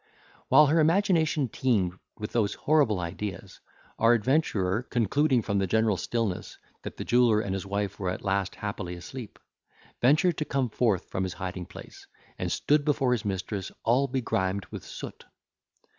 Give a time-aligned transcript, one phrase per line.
[0.47, 3.59] While her imagination teemed with those horrible ideas,
[3.99, 8.23] our adventurer, concluding, from the general stillness, that the jeweller and his wife were at
[8.25, 9.37] last happily asleep,
[10.01, 12.07] ventured to come forth from his hiding place,
[12.39, 15.23] and stood before his mistress all begrimed with soot.